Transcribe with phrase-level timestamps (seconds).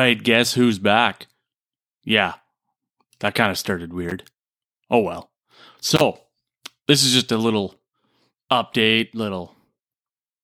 [0.00, 1.26] right, guess who's back?
[2.04, 2.34] Yeah,
[3.20, 4.24] that kind of started weird.
[4.90, 5.30] Oh well.
[5.80, 6.20] So,
[6.88, 7.74] this is just a little
[8.50, 9.54] update, little,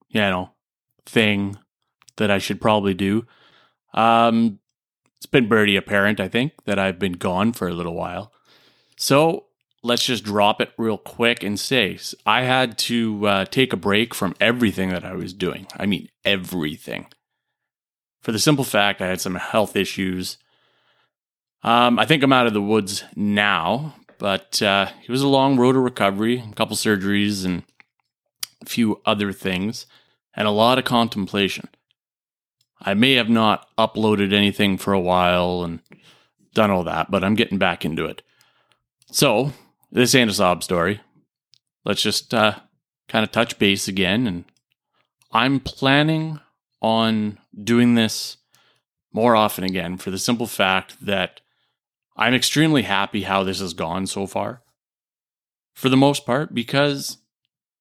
[0.08, 0.50] you know,
[1.04, 1.58] thing
[2.16, 3.26] that I should probably do.
[3.92, 4.60] Um,
[5.16, 8.32] it's been pretty apparent, I think, that I've been gone for a little while.
[8.96, 9.46] So,
[9.82, 14.14] let's just drop it real quick and say I had to uh, take a break
[14.14, 15.66] from everything that I was doing.
[15.76, 17.06] I mean, everything.
[18.26, 20.38] For the simple fact, I had some health issues.
[21.62, 25.56] Um, I think I'm out of the woods now, but uh, it was a long
[25.56, 27.62] road to recovery, a couple surgeries, and
[28.60, 29.86] a few other things,
[30.34, 31.68] and a lot of contemplation.
[32.82, 35.78] I may have not uploaded anything for a while and
[36.52, 38.22] done all that, but I'm getting back into it.
[39.12, 39.52] So,
[39.92, 41.00] this ain't a sob story.
[41.84, 42.56] Let's just uh,
[43.06, 44.26] kind of touch base again.
[44.26, 44.46] And
[45.30, 46.40] I'm planning
[46.80, 48.36] on doing this
[49.12, 51.40] more often again for the simple fact that
[52.16, 54.62] I'm extremely happy how this has gone so far.
[55.74, 57.18] For the most part, because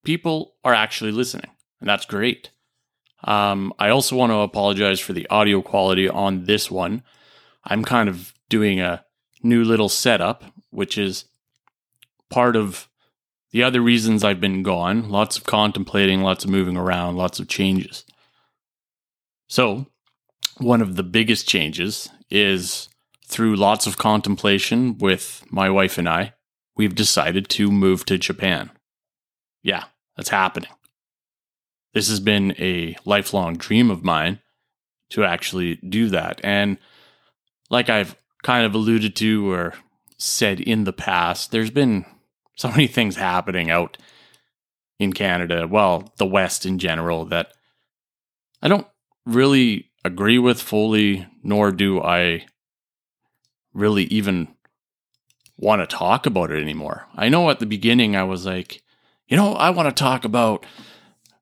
[0.04, 2.52] people are actually listening, and that's great.
[3.24, 7.04] Um, I also want to apologize for the audio quality on this one.
[7.64, 9.06] I'm kind of doing a
[9.42, 11.26] new little setup, which is
[12.30, 12.90] part of
[13.52, 15.10] the other reasons I've been gone.
[15.10, 18.04] Lots of contemplating, lots of moving around, lots of changes.
[19.48, 19.88] So,
[20.58, 22.90] one of the biggest changes is
[23.26, 26.34] through lots of contemplation with my wife and I,
[26.76, 28.72] we've decided to move to Japan.
[29.64, 29.86] Yeah,
[30.16, 30.70] that's happening.
[31.94, 34.40] This has been a lifelong dream of mine
[35.12, 36.42] to actually do that.
[36.44, 36.78] And
[37.70, 39.74] like I've kind of alluded to or
[40.18, 42.06] said in the past, there's been
[42.56, 43.98] so many things happening out
[45.00, 47.52] in Canada, well, the West in general, that
[48.62, 48.88] I don't
[49.26, 52.46] really agree with fully, nor do I
[53.74, 54.48] really even
[55.58, 57.08] want to talk about it anymore.
[57.16, 58.84] I know at the beginning I was like,
[59.28, 60.66] you know, I want to talk about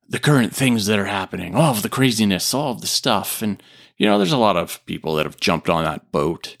[0.08, 3.42] the current things that are happening, all of the craziness, all of the stuff.
[3.42, 3.62] And,
[3.96, 6.56] you know, there's a lot of people that have jumped on that boat,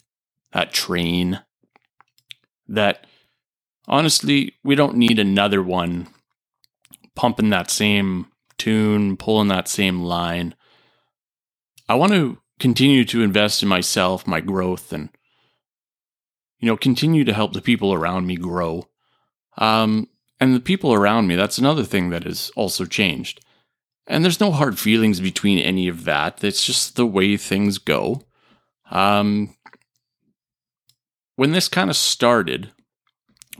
[0.52, 1.40] that train,
[2.68, 3.06] that
[3.86, 6.08] honestly, we don't need another one
[7.14, 8.26] pumping that same
[8.58, 10.54] tune, pulling that same line.
[11.88, 15.10] I want to continue to invest in myself, my growth, and
[16.58, 18.88] you know, continue to help the people around me grow.
[19.58, 20.08] Um,
[20.40, 23.44] and the people around me, that's another thing that has also changed.
[24.06, 26.42] And there's no hard feelings between any of that.
[26.42, 28.22] It's just the way things go.
[28.90, 29.54] Um,
[31.36, 32.70] when this kind of started,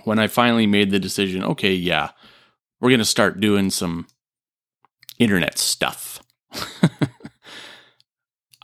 [0.05, 2.11] when I finally made the decision, okay, yeah,
[2.81, 4.07] we're going to start doing some
[5.19, 6.23] internet stuff.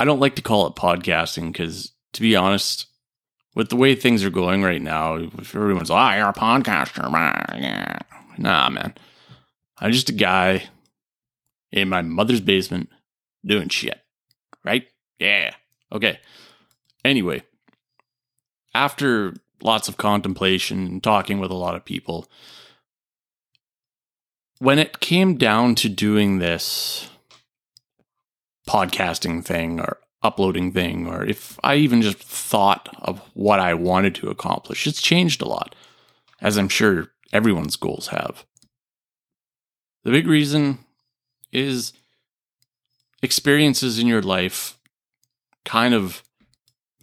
[0.00, 2.86] I don't like to call it podcasting because, to be honest,
[3.54, 7.10] with the way things are going right now, if everyone's like, oh, you're a podcaster.
[8.38, 8.94] Nah, man.
[9.78, 10.70] I'm just a guy
[11.70, 12.88] in my mother's basement
[13.44, 14.00] doing shit.
[14.64, 14.86] Right?
[15.18, 15.54] Yeah.
[15.92, 16.18] Okay.
[17.04, 17.42] Anyway,
[18.72, 22.26] after lots of contemplation and talking with a lot of people.
[24.60, 27.09] When it came down to doing this
[28.70, 34.14] podcasting thing or uploading thing, or if I even just thought of what I wanted
[34.16, 35.75] to accomplish, it's changed a lot,
[36.41, 38.44] as I'm sure everyone's goals have.
[40.04, 40.78] The big reason
[41.50, 41.92] is
[43.25, 44.78] experiences in your life
[45.64, 46.22] kind of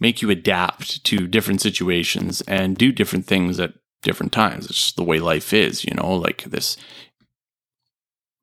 [0.00, 4.64] make you adapt to different situations and do different things at different times.
[4.66, 6.78] It's just the way life is, you know, like this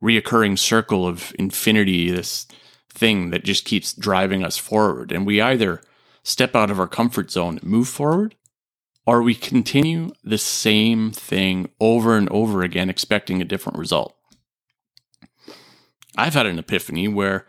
[0.04, 2.46] reoccurring circle of infinity, this
[2.96, 5.12] thing that just keeps driving us forward.
[5.12, 5.82] And we either
[6.24, 8.36] step out of our comfort zone move forward,
[9.06, 14.16] or we continue the same thing over and over again, expecting a different result.
[16.18, 17.46] I've had an epiphany where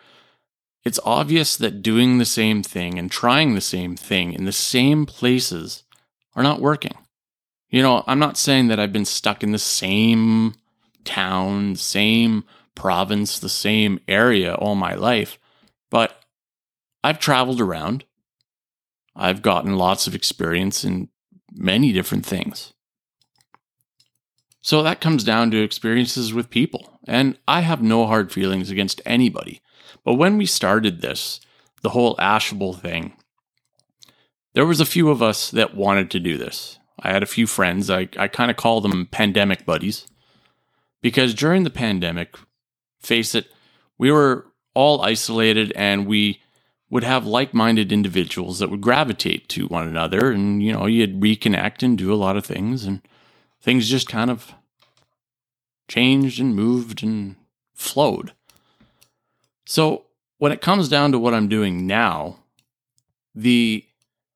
[0.85, 5.06] it's obvious that doing the same thing and trying the same thing in the same
[5.06, 5.85] places
[6.35, 6.94] are not working.
[7.71, 10.55] You know, I'm not saying that I've been stuck in the same
[11.05, 12.44] town, same
[12.76, 15.38] province, the same area all my life,
[15.90, 16.25] but
[17.02, 18.05] I've traveled around.
[19.17, 21.08] I've gotten lots of experience in
[21.52, 22.73] many different things.
[24.61, 29.00] So that comes down to experiences with people, and I have no hard feelings against
[29.05, 29.61] anybody
[30.06, 31.40] but when we started this,
[31.82, 33.14] the whole Ashable thing,
[34.55, 36.78] there was a few of us that wanted to do this.
[37.00, 37.90] I had a few friends.
[37.90, 40.06] I, I kind of call them pandemic buddies
[41.02, 42.37] because during the pandemic,
[43.01, 43.47] face it,
[43.99, 46.41] we were all isolated and we
[46.91, 50.31] would have like minded individuals that would gravitate to one another.
[50.31, 52.85] And, you know, you'd reconnect and do a lot of things.
[52.85, 53.03] And
[53.61, 54.55] things just kind of
[55.89, 57.37] changed and moved and
[57.75, 58.33] flowed.
[59.65, 60.05] So
[60.39, 62.37] when it comes down to what I'm doing now,
[63.35, 63.85] the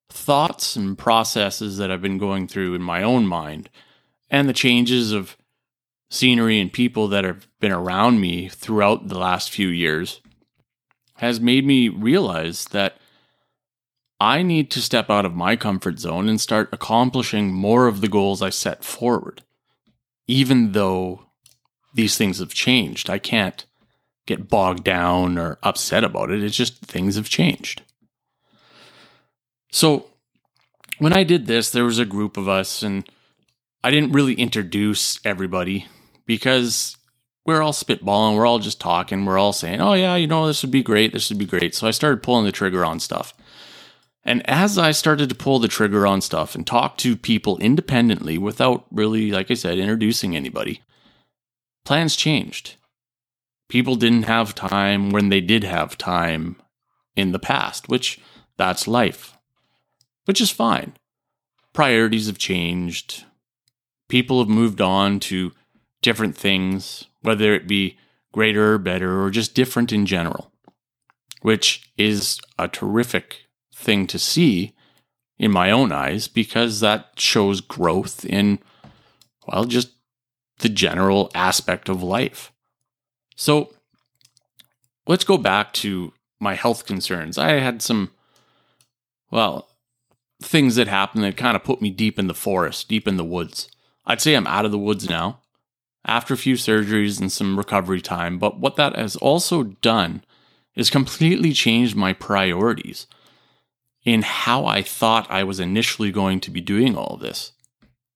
[0.08, 3.70] thoughts and processes that I've been going through in my own mind
[4.28, 5.36] and the changes of
[6.10, 10.20] scenery and people that have been around me throughout the last few years
[11.14, 12.96] has made me realize that
[14.18, 18.08] I need to step out of my comfort zone and start accomplishing more of the
[18.08, 19.42] goals I set forward.
[20.26, 21.26] Even though
[21.94, 23.64] these things have changed, I can't
[24.26, 26.42] get bogged down or upset about it.
[26.42, 27.82] It's just things have changed.
[29.72, 30.06] So
[30.98, 33.08] when I did this, there was a group of us, and
[33.82, 35.86] I didn't really introduce everybody
[36.26, 36.96] because
[37.44, 40.62] we're all spitballing, we're all just talking, we're all saying, oh, yeah, you know, this
[40.62, 41.74] would be great, this would be great.
[41.74, 43.34] So I started pulling the trigger on stuff.
[44.22, 48.36] And as I started to pull the trigger on stuff and talk to people independently
[48.36, 50.82] without really, like I said, introducing anybody,
[51.84, 52.76] plans changed.
[53.68, 56.56] People didn't have time when they did have time
[57.16, 58.20] in the past, which
[58.56, 59.36] that's life
[60.30, 60.92] which is fine.
[61.72, 63.24] Priorities have changed.
[64.08, 65.50] People have moved on to
[66.02, 67.98] different things, whether it be
[68.32, 70.52] greater or better or just different in general,
[71.42, 74.74] which is a terrific thing to see
[75.38, 78.58] in my own eyes because that shows growth in,
[79.46, 79.90] well, just
[80.58, 82.52] the general aspect of life.
[83.36, 83.72] So
[85.06, 87.38] let's go back to my health concerns.
[87.38, 88.10] I had some,
[89.30, 89.68] well,
[90.42, 93.24] things that happened that kind of put me deep in the forest, deep in the
[93.24, 93.68] woods.
[94.06, 95.39] I'd say I'm out of the woods now
[96.04, 100.24] after a few surgeries and some recovery time, but what that has also done
[100.74, 103.06] is completely changed my priorities
[104.04, 107.52] in how I thought I was initially going to be doing all of this,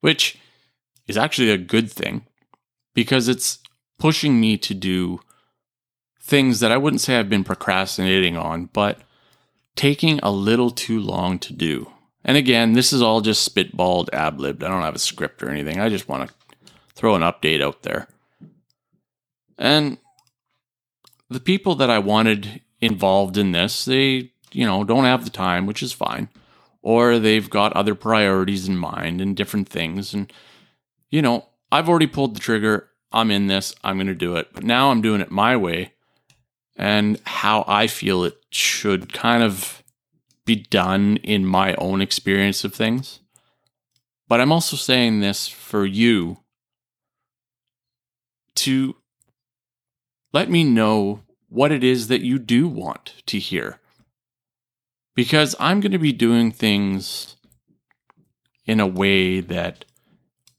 [0.01, 0.39] which
[1.07, 2.25] is actually a good thing
[2.95, 3.59] because it's
[3.99, 5.21] pushing me to do
[6.21, 9.01] things that I wouldn't say I've been procrastinating on, but
[9.77, 11.91] taking a little too long to do.
[12.25, 14.65] And again, this is all just spitballed, ab libbed.
[14.65, 15.81] I don't have a script or anything.
[15.81, 16.35] I just want to
[16.95, 18.09] throw an update out there.
[19.59, 19.99] And
[21.29, 25.67] the people that I wanted involved in this, they, you know, don't have the time,
[25.67, 26.29] which is fine.
[26.83, 30.13] Or they've got other priorities in mind and different things.
[30.13, 30.33] And,
[31.11, 32.89] you know, I've already pulled the trigger.
[33.11, 33.75] I'm in this.
[33.83, 34.49] I'm going to do it.
[34.53, 35.93] But now I'm doing it my way
[36.77, 39.83] and how I feel it should kind of
[40.45, 43.21] be done in my own experience of things.
[44.29, 46.39] But I'm also saying this for you
[48.57, 48.97] to
[50.33, 53.81] let me know what it is that you do want to hear.
[55.15, 57.37] Because I'm going to be doing things
[58.67, 59.85] in a way that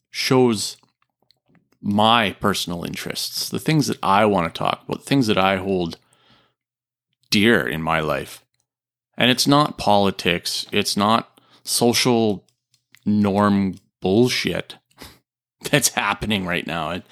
[0.10, 0.78] shows
[1.82, 5.98] my personal interests, the things that I want to talk about, things that I hold
[7.30, 8.44] dear in my life.
[9.18, 12.46] And it's not politics, it's not social
[13.06, 14.76] norm bullshit
[15.70, 16.92] that's happening right now.
[16.92, 17.04] And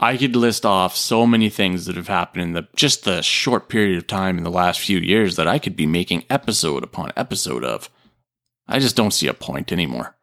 [0.00, 3.68] I could list off so many things that have happened in the just the short
[3.68, 7.12] period of time in the last few years that I could be making episode upon
[7.16, 7.90] episode of.
[8.68, 10.14] I just don't see a point anymore.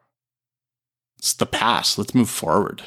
[1.18, 1.98] It's the past.
[1.98, 2.84] Let's move forward.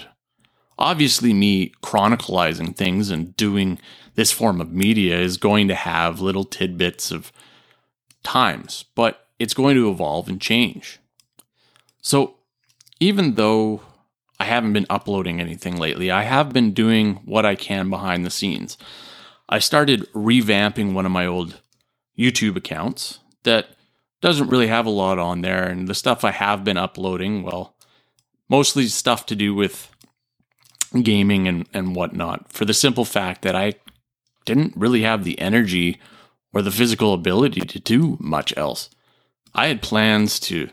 [0.78, 3.78] Obviously, me chronicalizing things and doing
[4.14, 7.33] this form of media is going to have little tidbits of
[8.23, 11.00] times, but it's going to evolve and change.
[12.00, 12.37] So,
[13.00, 13.83] even though
[14.40, 18.30] I haven't been uploading anything lately, I have been doing what I can behind the
[18.30, 18.78] scenes.
[19.49, 21.61] I started revamping one of my old
[22.18, 23.68] YouTube accounts that
[24.21, 27.76] doesn't really have a lot on there, and the stuff I have been uploading, well,
[28.49, 29.90] mostly stuff to do with
[31.02, 33.75] gaming and, and whatnot, for the simple fact that I
[34.45, 36.00] didn't really have the energy
[36.52, 38.90] or the physical ability to do much else.
[39.54, 40.71] I had plans to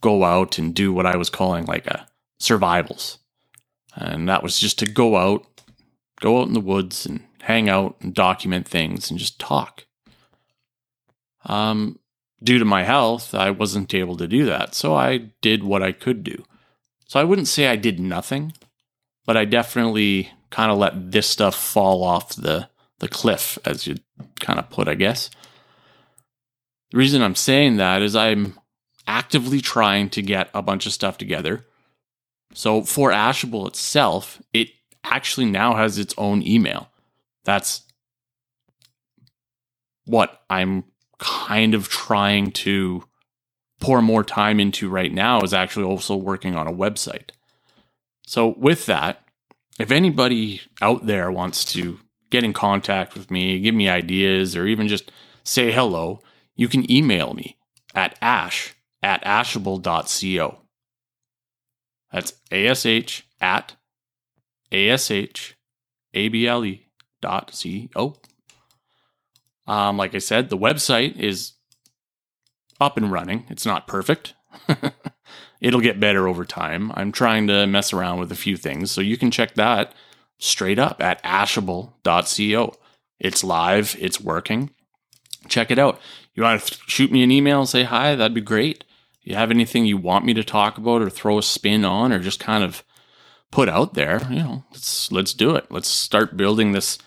[0.00, 2.06] go out and do what I was calling like a
[2.38, 3.18] survivals.
[3.94, 5.46] And that was just to go out,
[6.20, 9.86] go out in the woods and hang out and document things and just talk.
[11.46, 11.98] Um,
[12.42, 14.74] due to my health, I wasn't able to do that.
[14.74, 16.44] So I did what I could do.
[17.06, 18.52] So I wouldn't say I did nothing,
[19.26, 22.68] but I definitely kind of let this stuff fall off the
[23.00, 23.96] the cliff, as you
[24.40, 25.28] kind of put, I guess.
[26.90, 28.58] The reason I'm saying that is I'm
[29.06, 31.66] actively trying to get a bunch of stuff together.
[32.54, 34.68] So for Ashable itself, it
[35.02, 36.88] actually now has its own email.
[37.44, 37.82] That's
[40.06, 40.84] what I'm
[41.18, 43.04] kind of trying to
[43.80, 47.30] pour more time into right now is actually also working on a website.
[48.26, 49.22] So, with that,
[49.78, 51.98] if anybody out there wants to
[52.30, 56.20] get in contact with me, give me ideas, or even just say hello,
[56.56, 57.58] you can email me
[57.94, 60.63] at ash at ashable.co.
[62.14, 63.74] That's ash at
[64.72, 65.54] ashable
[67.20, 68.16] dot co.
[69.66, 71.54] Um, like I said, the website is
[72.80, 73.46] up and running.
[73.48, 74.34] It's not perfect.
[75.60, 76.92] It'll get better over time.
[76.94, 79.92] I'm trying to mess around with a few things, so you can check that
[80.38, 82.74] straight up at ashable.co.
[83.18, 84.70] It's live, it's working.
[85.48, 86.00] Check it out.
[86.34, 88.14] You want to shoot me an email and say hi?
[88.14, 88.84] That'd be great.
[89.24, 92.18] You have anything you want me to talk about or throw a spin on or
[92.18, 92.84] just kind of
[93.50, 95.66] put out there, you know, let's let's do it.
[95.70, 96.98] Let's start building this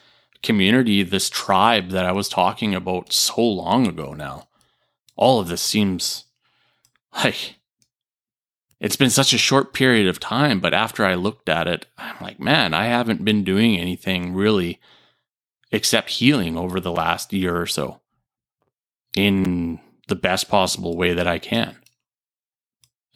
[0.41, 4.47] community, this tribe that I was talking about so long ago now.
[5.15, 6.25] All of this seems
[7.13, 7.55] like
[8.79, 12.15] it's been such a short period of time, but after I looked at it, I'm
[12.21, 14.79] like, man, I haven't been doing anything really
[15.71, 17.99] except healing over the last year or so
[19.15, 21.75] in the best possible way that I can.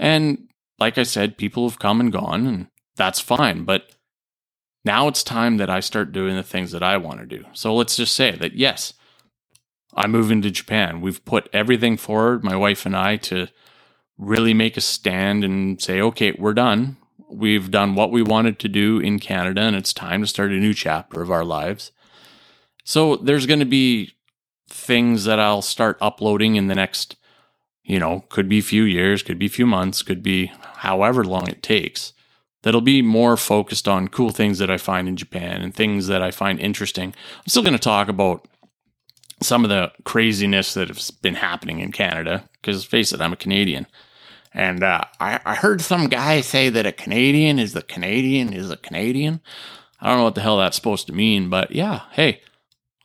[0.02, 3.64] And like I said, people have come and gone, and that's fine.
[3.64, 3.96] But
[4.84, 7.46] now it's time that I start doing the things that I want to do.
[7.54, 8.94] So let's just say that, yes,
[9.94, 11.02] I'm moving to Japan.
[11.02, 13.48] We've put everything forward, my wife and I, to
[14.18, 16.98] really make a stand and say, okay, we're done.
[17.30, 20.56] We've done what we wanted to do in Canada, and it's time to start a
[20.56, 21.92] new chapter of our lives.
[22.84, 24.14] So there's going to be
[24.68, 27.18] things that I'll start uploading in the next,
[27.84, 31.24] you know, could be a few years, could be a few months, could be however
[31.24, 32.14] long it takes.
[32.64, 36.22] That'll be more focused on cool things that I find in Japan and things that
[36.22, 37.16] I find interesting.
[37.38, 38.48] I'm still going to talk about
[39.42, 43.38] some of the craziness that has been happening in Canada because, face it, I'm a
[43.38, 43.88] Canadian.
[44.54, 48.70] And uh, I, I heard some guy say that a Canadian is the Canadian is
[48.70, 49.42] a Canadian.
[50.00, 52.42] I don't know what the hell that's supposed to mean, but yeah, hey,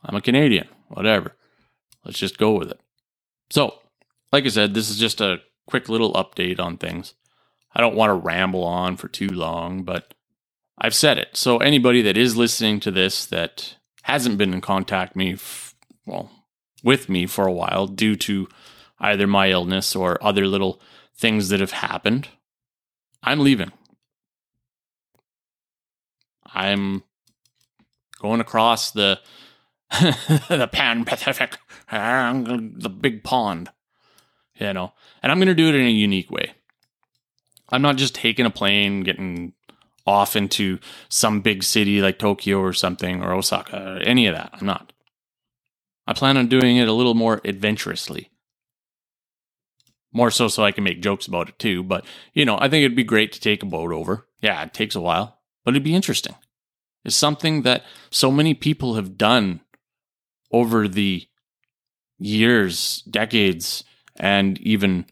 [0.03, 1.35] I'm a Canadian, whatever.
[2.03, 2.79] Let's just go with it.
[3.49, 3.79] So,
[4.31, 7.13] like I said, this is just a quick little update on things.
[7.73, 10.13] I don't want to ramble on for too long, but
[10.77, 11.35] I've said it.
[11.37, 16.31] So, anybody that is listening to this that hasn't been in contact me, f- well,
[16.83, 18.47] with me for a while due to
[18.99, 20.81] either my illness or other little
[21.15, 22.29] things that have happened,
[23.23, 23.71] I'm leaving.
[26.53, 27.03] I'm
[28.19, 29.19] going across the
[29.99, 31.57] the Pan Pacific,
[31.91, 33.69] the big pond,
[34.59, 36.53] you know, and I'm going to do it in a unique way.
[37.69, 39.53] I'm not just taking a plane, getting
[40.05, 44.51] off into some big city like Tokyo or something or Osaka, or any of that.
[44.53, 44.93] I'm not.
[46.07, 48.31] I plan on doing it a little more adventurously.
[50.13, 51.83] More so, so I can make jokes about it too.
[51.83, 54.25] But, you know, I think it'd be great to take a boat over.
[54.41, 56.35] Yeah, it takes a while, but it'd be interesting.
[57.03, 59.59] It's something that so many people have done
[60.51, 61.27] over the
[62.17, 63.83] years, decades,
[64.19, 65.05] and even,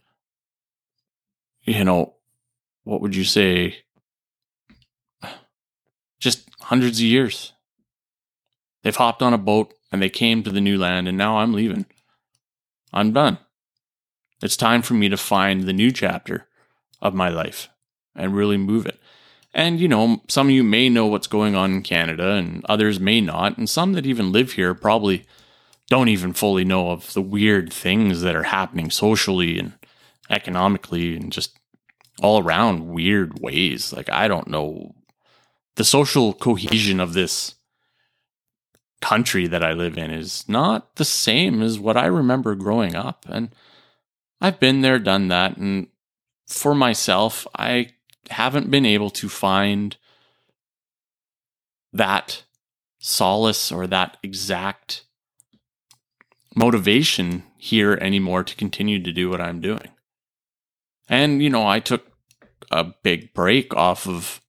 [1.64, 2.16] you know,
[2.84, 3.78] what would you say?
[6.20, 7.54] Just hundreds of years.
[8.84, 11.54] They've hopped on a boat and they came to the new land, and now I'm
[11.54, 11.86] leaving.
[12.94, 13.38] I'm done.
[14.42, 16.48] It's time for me to find the new chapter
[17.02, 17.70] of my life
[18.16, 19.00] and really move it.
[19.54, 23.00] And, you know, some of you may know what's going on in Canada and others
[23.00, 23.58] may not.
[23.58, 25.26] And some that even live here probably
[25.90, 29.74] don't even fully know of the weird things that are happening socially and
[30.30, 31.58] economically and just
[32.22, 33.94] all around weird ways.
[33.94, 34.96] Like, I don't know
[35.76, 37.56] the social cohesion of this
[39.02, 43.26] country that I live in is not the same as what I remember growing up.
[43.30, 43.54] And
[44.42, 45.58] I've been there, done that.
[45.58, 45.88] And
[46.48, 47.92] for myself, I
[48.30, 49.96] haven't been able to find
[51.94, 52.44] that
[53.00, 55.05] solace or that exact
[56.56, 59.90] motivation here anymore to continue to do what I'm doing.
[61.08, 62.08] And, you know, I took
[62.72, 64.42] a big break off of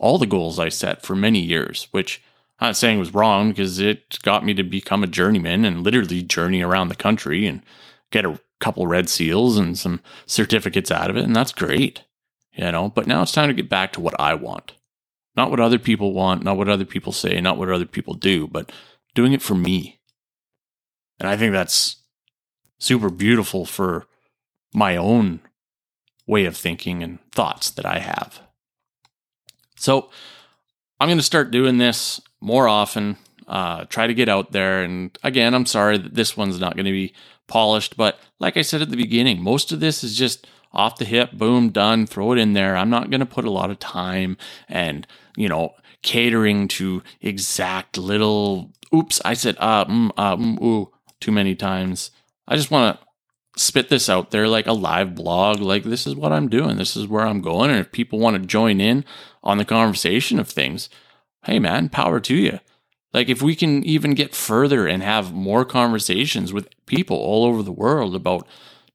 [0.00, 2.20] all the goals I set for many years, which
[2.58, 6.22] I'm not saying was wrong because it got me to become a journeyman and literally
[6.22, 7.62] journey around the country and
[8.10, 11.24] get a couple red seals and some certificates out of it.
[11.24, 12.02] And that's great
[12.56, 14.72] you know, but now it's time to get back to what I want.
[15.36, 18.46] Not what other people want, not what other people say, not what other people do,
[18.46, 18.70] but
[19.14, 20.00] doing it for me.
[21.24, 21.96] And I think that's
[22.78, 24.06] super beautiful for
[24.74, 25.40] my own
[26.26, 28.42] way of thinking and thoughts that I have.
[29.78, 30.10] So
[31.00, 33.16] I'm going to start doing this more often,
[33.48, 34.82] uh, try to get out there.
[34.82, 37.14] And again, I'm sorry that this one's not going to be
[37.46, 37.96] polished.
[37.96, 41.32] But like I said at the beginning, most of this is just off the hip,
[41.32, 42.76] boom, done, throw it in there.
[42.76, 44.36] I'm not going to put a lot of time
[44.68, 45.06] and,
[45.38, 50.90] you know, catering to exact little, oops, I said, uh, mm, uh, mm, ooh,
[51.24, 52.10] too many times.
[52.46, 55.60] I just want to spit this out there like a live blog.
[55.60, 56.76] Like, this is what I'm doing.
[56.76, 57.70] This is where I'm going.
[57.70, 59.06] And if people want to join in
[59.42, 60.90] on the conversation of things,
[61.46, 62.60] hey, man, power to you.
[63.14, 67.62] Like, if we can even get further and have more conversations with people all over
[67.62, 68.46] the world about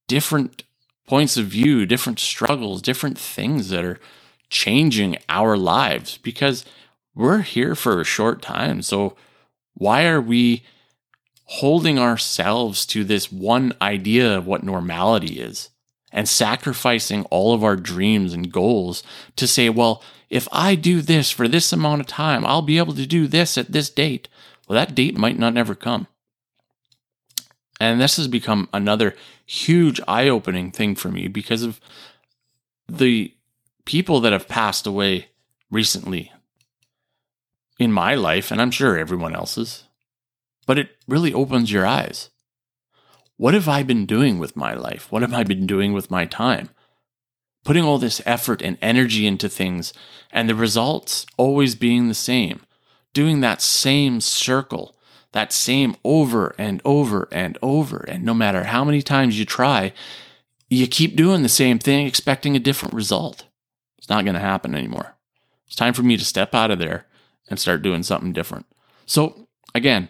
[0.08, 0.64] different
[1.08, 4.00] points of view, different struggles, different things that are
[4.50, 6.64] changing our lives because
[7.16, 8.84] we're here for a short time.
[8.84, 9.16] So,
[9.74, 10.64] why are we
[11.54, 15.72] holding ourselves to this one idea of what normality is
[16.12, 19.02] and sacrificing all of our dreams and goals
[19.36, 22.94] to say, well, if I do this for this amount of time, I'll be able
[22.94, 24.28] to do this at this date.
[24.68, 26.06] Well, that date might not never come.
[27.80, 31.82] And this has become another huge eye opening thing for me because of
[32.88, 33.34] the
[33.86, 35.30] people that have passed away
[35.72, 36.32] recently
[37.80, 39.86] in my life, and I'm sure everyone else's
[40.70, 42.30] but it really opens your eyes.
[43.38, 45.12] What have I been doing with my life?
[45.12, 46.70] What have I been doing with my time?
[47.66, 49.94] Putting all this effort and energy into things,
[50.32, 52.62] and the results always being the same.
[53.14, 54.96] Doing that same circle,
[55.32, 58.06] that same over and over and over.
[58.08, 59.92] And no matter how many times you try,
[60.70, 63.48] you keep doing the same thing, expecting a different result.
[63.98, 65.16] It's not going to happen anymore.
[65.66, 67.08] It's time for me to step out of there
[67.50, 68.68] and start doing something different.
[69.08, 70.10] So, again,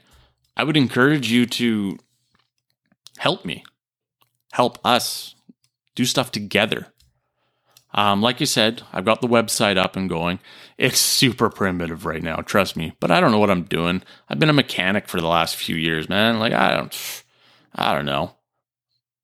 [0.56, 1.98] I would encourage you to
[3.18, 3.64] help me,
[4.52, 5.36] help us
[5.96, 6.88] do stuff together.
[7.94, 10.40] Um, like you said, I've got the website up and going.
[10.78, 12.94] It's super primitive right now, trust me.
[13.00, 14.04] But I don't know what I'm doing.
[14.30, 16.40] I've been a mechanic for the last few years, man.
[16.40, 17.24] Like I don't,
[17.74, 18.36] I don't know.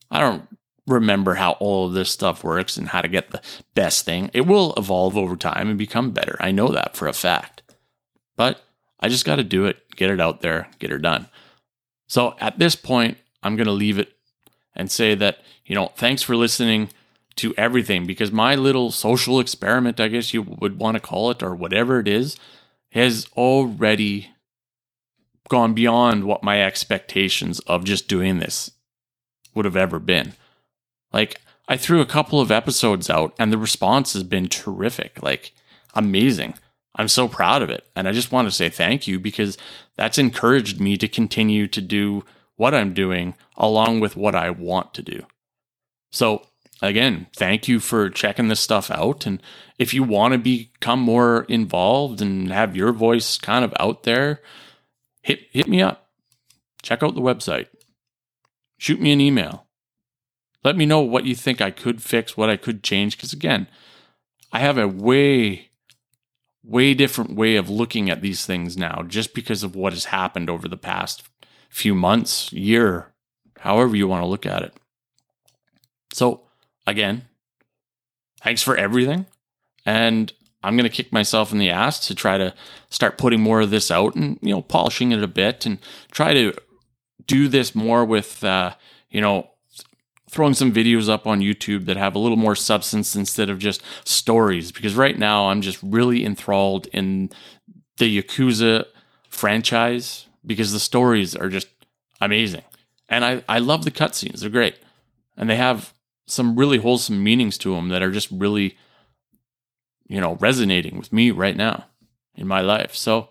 [0.10, 0.48] I don't
[0.88, 3.42] remember how all of this stuff works and how to get the
[3.74, 4.30] best thing.
[4.34, 6.36] It will evolve over time and become better.
[6.40, 7.62] I know that for a fact.
[8.36, 8.65] But
[9.06, 11.28] I just got to do it, get it out there, get her done.
[12.08, 14.14] So at this point, I'm going to leave it
[14.76, 16.90] and say that, you know, thanks for listening
[17.36, 21.44] to everything because my little social experiment, I guess you would want to call it,
[21.44, 22.36] or whatever it is,
[22.94, 24.32] has already
[25.50, 28.72] gone beyond what my expectations of just doing this
[29.54, 30.34] would have ever been.
[31.14, 35.52] Like, I threw a couple of episodes out and the response has been terrific, like
[35.94, 36.56] amazing.
[36.96, 37.86] I'm so proud of it.
[37.96, 39.58] And I just want to say thank you because
[39.98, 42.24] that's encouraged me to continue to do
[42.56, 45.26] what I'm doing along with what I want to do.
[46.12, 46.48] So,
[46.82, 49.26] again, thank you for checking this stuff out.
[49.26, 49.42] And
[49.78, 54.42] if you want to become more involved and have your voice kind of out there,
[55.22, 56.08] hit, hit me up.
[56.82, 57.68] Check out the website.
[58.78, 59.66] Shoot me an email.
[60.64, 63.18] Let me know what you think I could fix, what I could change.
[63.18, 63.68] Because again,
[64.52, 65.70] I have a way
[66.68, 70.50] way different way of looking at these things now just because of what has happened
[70.50, 71.24] over the past
[71.70, 73.14] few months, year,
[73.60, 74.74] however you want to look at it.
[76.14, 76.44] So,
[76.88, 77.26] again,
[78.42, 79.26] thanks for everything.
[79.86, 80.32] And
[80.64, 82.54] I'm going to kick myself in the ass to try to
[82.90, 85.80] start putting more of this out and, you know, polishing it a bit and
[86.12, 86.54] try to
[87.28, 88.74] do this more with, uh,
[89.10, 89.50] you know,
[90.36, 93.82] throwing some videos up on YouTube that have a little more substance instead of just
[94.04, 94.70] stories.
[94.72, 97.32] Because right now I'm just really enthralled in
[97.98, 98.86] the Yakuza
[99.30, 101.70] franchise because the stories are just
[102.20, 102.64] amazing.
[103.08, 104.78] And I, I love the cutscenes, they're great.
[105.38, 105.94] And they have
[106.28, 108.78] some really wholesome meanings to them that are just really,
[110.08, 111.86] you know, resonating with me right now
[112.36, 112.94] in my life.
[112.94, 113.30] So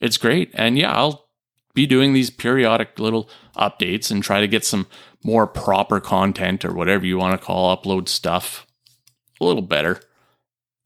[0.00, 0.50] it's great.
[0.54, 1.28] And yeah, I'll
[1.74, 4.86] be doing these periodic little updates and try to get some
[5.24, 8.66] more proper content or whatever you want to call upload stuff.
[9.40, 10.00] A little better,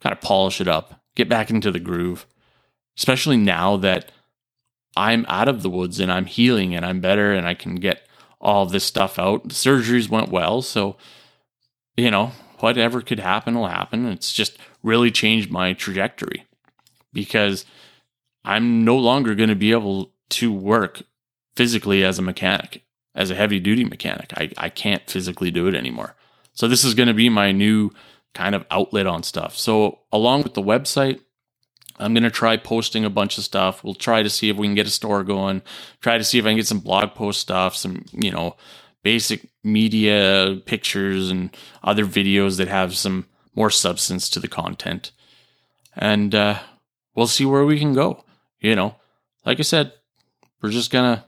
[0.01, 2.27] kind of polish it up, get back into the groove,
[2.99, 4.11] especially now that
[4.97, 8.07] I'm out of the woods and I'm healing and I'm better and I can get
[8.41, 9.45] all this stuff out.
[9.45, 10.97] The surgeries went well, so
[11.97, 14.07] you know, whatever could happen will happen.
[14.07, 16.47] It's just really changed my trajectory
[17.13, 17.65] because
[18.45, 21.03] I'm no longer going to be able to work
[21.57, 24.33] physically as a mechanic as a heavy duty mechanic.
[24.37, 26.15] I, I can't physically do it anymore.
[26.53, 27.91] So this is going to be my new
[28.35, 29.57] kind of outlet on stuff.
[29.57, 31.21] So along with the website,
[31.99, 33.85] I'm going to try posting a bunch of stuff.
[33.85, 35.63] We'll try to see if we can get a store going,
[36.01, 38.57] try to see if I can get some blog post stuff, some, you know,
[39.03, 45.13] basic media pictures and other videos that have some more substance to the content.
[45.95, 46.59] And uh,
[47.15, 48.25] we'll see where we can go.
[48.61, 48.97] You know,
[49.45, 49.93] like I said,
[50.63, 51.25] we're just going to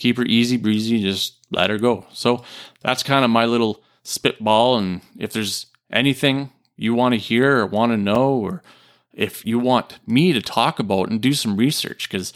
[0.00, 2.06] keep her easy breezy, just let her go.
[2.12, 2.42] So
[2.80, 4.78] that's kind of my little spitball.
[4.78, 8.62] And if there's anything you want to hear or want to know, or
[9.12, 12.32] if you want me to talk about and do some research, because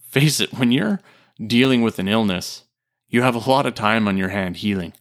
[0.00, 1.00] face it, when you're
[1.44, 2.64] dealing with an illness,
[3.08, 4.92] you have a lot of time on your hand healing.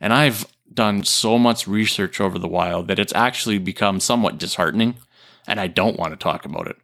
[0.00, 4.96] And I've done so much research over the while that it's actually become somewhat disheartening
[5.46, 6.76] and I don't want to talk about it.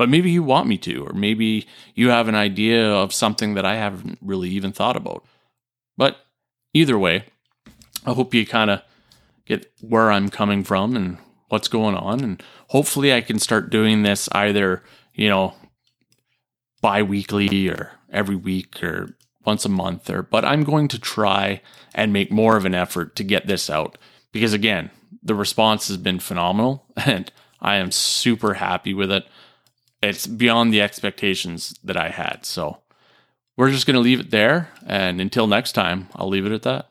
[0.00, 3.66] But maybe you want me to, or maybe you have an idea of something that
[3.66, 5.26] I haven't really even thought about.
[5.98, 6.24] But
[6.72, 7.24] either way,
[8.06, 8.80] I hope you kind of
[9.44, 12.24] get where I'm coming from and what's going on.
[12.24, 14.82] And hopefully I can start doing this either,
[15.12, 15.52] you know,
[16.80, 21.60] bi weekly or every week or once a month or but I'm going to try
[21.94, 23.98] and make more of an effort to get this out
[24.32, 24.88] because again,
[25.22, 29.26] the response has been phenomenal and I am super happy with it.
[30.02, 32.46] It's beyond the expectations that I had.
[32.46, 32.78] So
[33.56, 36.62] we're just going to leave it there and until next time, I'll leave it at
[36.62, 36.89] that.